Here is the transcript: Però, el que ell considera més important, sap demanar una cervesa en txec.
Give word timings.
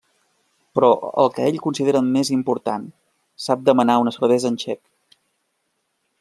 Però, 0.77 0.87
el 1.23 1.29
que 1.35 1.45
ell 1.49 1.59
considera 1.65 2.01
més 2.07 2.31
important, 2.37 2.89
sap 3.49 3.69
demanar 3.69 4.01
una 4.07 4.17
cervesa 4.19 4.53
en 4.53 4.61
txec. 4.65 4.83